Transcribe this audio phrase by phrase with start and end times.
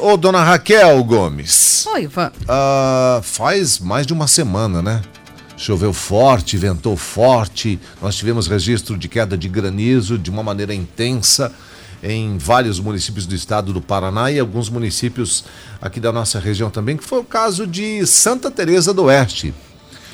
[0.00, 1.84] Ô, dona Raquel Gomes.
[1.88, 2.30] Oi, Ivan.
[2.42, 5.02] Uh, faz mais de uma semana, né?
[5.56, 11.52] Choveu forte, ventou forte, nós tivemos registro de queda de granizo de uma maneira intensa
[12.00, 15.44] em vários municípios do estado do Paraná e alguns municípios
[15.82, 19.52] aqui da nossa região também, que foi o caso de Santa Teresa do Oeste.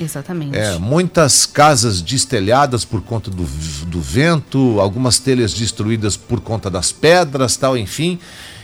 [0.01, 0.57] Exatamente.
[0.57, 3.43] É, muitas casas destelhadas por conta do,
[3.85, 8.19] do vento, algumas telhas destruídas por conta das pedras, tal, enfim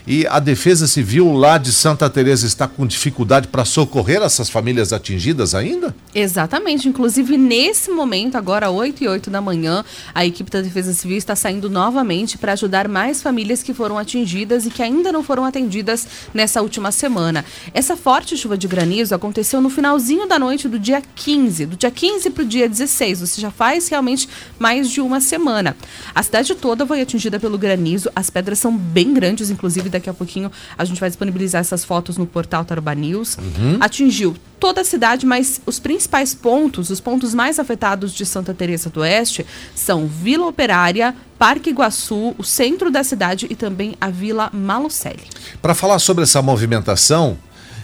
[0.06, 4.92] e a Defesa Civil lá de Santa Teresa está com dificuldade para socorrer essas famílias
[4.92, 5.96] atingidas ainda?
[6.14, 6.88] Exatamente.
[6.88, 11.36] Inclusive, nesse momento, agora 8 e 8 da manhã, a equipe da Defesa Civil está
[11.36, 16.08] saindo novamente para ajudar mais famílias que foram atingidas e que ainda não foram atendidas
[16.34, 17.46] nessa última semana.
[17.74, 21.92] Essa forte chuva de granizo aconteceu no finalzinho da noite do dia 15, do dia
[21.92, 24.28] 15 para o dia 16, ou seja, faz realmente
[24.58, 25.76] mais de uma semana.
[26.14, 30.14] A cidade toda foi atingida pelo granizo, as pedras são bem grandes, inclusive daqui a
[30.14, 33.38] pouquinho a gente vai disponibilizar essas fotos no portal Taruba News.
[33.38, 33.78] Uhum.
[33.80, 38.90] Atingiu toda a cidade, mas os principais pontos, os pontos mais afetados de Santa Teresa
[38.90, 44.50] do Oeste são Vila Operária, Parque Iguaçu, o centro da cidade e também a Vila
[44.54, 45.24] Malucelli.
[45.62, 47.38] Para falar sobre essa movimentação,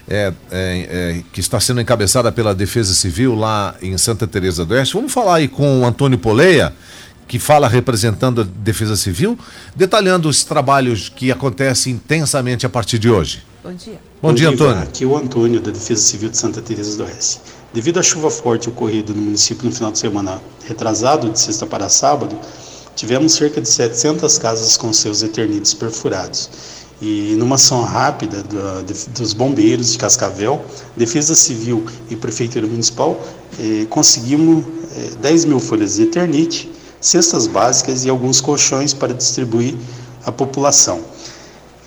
[0.09, 0.87] é, é,
[1.19, 4.93] é, que está sendo encabeçada pela Defesa Civil lá em Santa Teresa do Oeste.
[4.93, 6.73] Vamos falar aí com o Antônio Poleia,
[7.27, 9.37] que fala representando a Defesa Civil,
[9.75, 13.43] detalhando os trabalhos que acontecem intensamente a partir de hoje.
[13.63, 13.99] Bom dia.
[14.21, 14.81] Bom, Bom dia, Antônio.
[14.81, 17.41] Aqui é o Antônio, da Defesa Civil de Santa Teresa do Oeste.
[17.73, 21.89] Devido à chuva forte ocorrida no município no final de semana retrasado, de sexta para
[21.89, 22.39] sábado,
[22.95, 26.49] tivemos cerca de 700 casas com seus eternites perfurados.
[27.01, 33.21] E numa ação rápida do, de, dos bombeiros de Cascavel, Defesa Civil e Prefeitura Municipal,
[33.59, 34.63] eh, conseguimos
[34.95, 39.75] eh, 10 mil folhas de eternite cestas básicas e alguns colchões para distribuir
[40.25, 41.01] à população.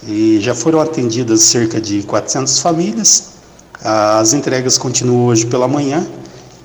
[0.06, 3.31] E já foram atendidas cerca de 400 famílias.
[3.83, 6.06] As entregas continuam hoje pela manhã.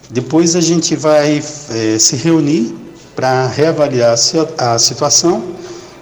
[0.10, 2.76] Depois a gente vai é, se reunir
[3.16, 4.16] para reavaliar
[4.58, 5.56] a situação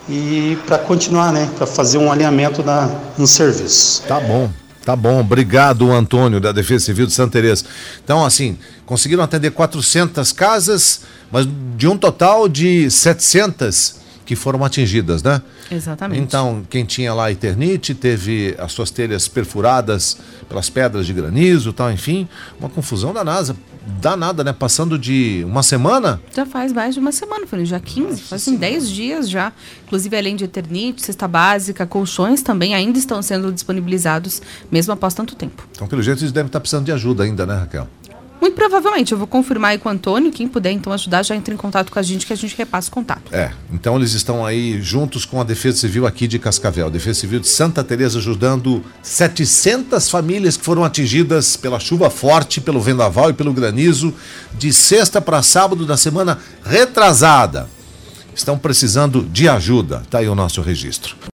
[0.10, 4.04] e para continuar, né, para fazer um alinhamento na, no serviço.
[4.08, 4.50] Tá bom.
[4.86, 7.64] Tá bom, obrigado Antônio da Defesa Civil de Santa Teresa.
[8.04, 11.02] Então, assim, conseguiram atender 400 casas,
[11.32, 15.42] mas de um total de 700 que foram atingidas, né?
[15.70, 16.22] Exatamente.
[16.22, 20.18] Então, quem tinha lá Eternite teve as suas telhas perfuradas
[20.48, 22.28] pelas pedras de granizo, tal, enfim,
[22.60, 23.56] uma confusão danada,
[24.02, 24.54] danada, né?
[24.54, 26.22] Passando de uma semana?
[26.34, 29.52] Já faz mais de uma semana, foi dia 15, fazem 10 dias já.
[29.86, 34.42] Inclusive, além de Eternite, cesta básica, colchões também ainda estão sendo disponibilizados,
[34.72, 35.68] mesmo após tanto tempo.
[35.72, 37.88] Então, pelo jeito, eles devem estar precisando de ajuda ainda, né, Raquel?
[38.44, 41.54] Muito provavelmente, eu vou confirmar aí com o Antônio, quem puder então ajudar, já entre
[41.54, 43.34] em contato com a gente, que a gente repassa o contato.
[43.34, 47.40] É, então eles estão aí juntos com a Defesa Civil aqui de Cascavel, Defesa Civil
[47.40, 53.34] de Santa Teresa ajudando 700 famílias que foram atingidas pela chuva forte, pelo vendaval e
[53.34, 54.14] pelo granizo,
[54.60, 57.70] de sexta para sábado da semana retrasada.
[58.36, 61.16] Estão precisando de ajuda, tá aí o nosso registro.